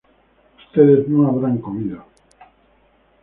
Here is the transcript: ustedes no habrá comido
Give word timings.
ustedes 0.57 1.07
no 1.07 1.27
habrá 1.29 1.55
comido 1.61 2.03